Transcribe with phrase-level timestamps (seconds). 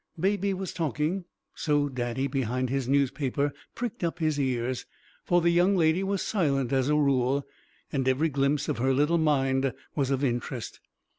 [0.19, 4.87] Baby was talking so Daddy behind his newspaper pricked up his ears,
[5.23, 7.45] for the young lady was silent as a rule,
[7.91, 10.79] and every glimpse of her little mind was of interest.